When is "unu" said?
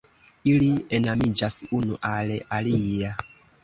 1.83-2.03